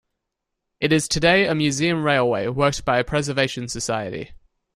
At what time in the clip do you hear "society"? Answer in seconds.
3.67-4.31